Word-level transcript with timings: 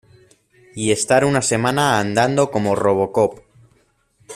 y 0.73 0.89
estar 0.89 1.23
una 1.25 1.43
semana 1.43 1.99
andando 1.99 2.49
como 2.49 2.73
Robocop. 2.73 3.37